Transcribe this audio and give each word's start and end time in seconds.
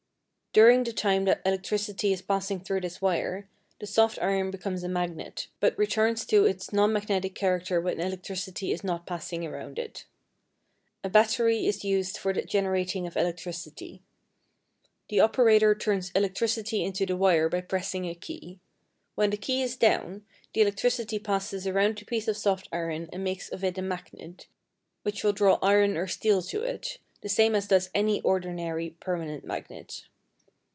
During 0.53 0.83
the 0.83 0.91
time 0.91 1.23
that 1.31 1.41
electricity 1.45 2.11
is 2.11 2.21
passing 2.21 2.59
through 2.59 2.81
this 2.81 3.01
wire, 3.01 3.47
the 3.79 3.87
soft 3.87 4.19
iron 4.21 4.51
becomes 4.51 4.83
a 4.83 4.89
magnet, 4.89 5.47
but 5.61 5.77
returns 5.79 6.25
to 6.25 6.43
its 6.45 6.71
nonmagnetic 6.71 7.33
character 7.35 7.79
when 7.79 8.01
electricity 8.01 8.73
is 8.73 8.83
not 8.83 9.05
passing 9.05 9.45
around 9.45 9.79
it. 9.79 10.03
A 11.05 11.09
battery 11.09 11.65
is 11.67 11.85
used 11.85 12.17
for 12.17 12.33
the 12.33 12.41
generating 12.41 13.07
of 13.07 13.15
electricity. 13.15 14.01
The 15.07 15.21
operator 15.21 15.73
turns 15.73 16.11
electricity 16.13 16.83
into 16.83 17.05
the 17.05 17.15
wire 17.15 17.47
by 17.47 17.61
pressing 17.61 18.03
a 18.09 18.13
key. 18.13 18.59
When 19.15 19.29
the 19.29 19.37
key 19.37 19.61
is 19.63 19.77
down, 19.77 20.25
the 20.53 20.59
electricity 20.63 21.17
passes 21.17 21.65
around 21.65 21.95
the 21.97 22.03
piece 22.03 22.27
of 22.27 22.35
soft 22.35 22.67
iron 22.73 23.07
and 23.13 23.23
makes 23.23 23.47
of 23.47 23.63
it 23.63 23.77
a 23.77 23.81
magnet, 23.81 24.47
which 25.03 25.23
will 25.23 25.31
draw 25.31 25.59
iron 25.61 25.95
or 25.95 26.07
steel 26.07 26.41
to 26.41 26.61
it, 26.61 26.97
the 27.21 27.29
same 27.29 27.55
as 27.55 27.69
does 27.69 27.89
any 27.95 28.19
ordinary 28.23 28.89
permanent 28.99 29.45
magnet. 29.45 30.07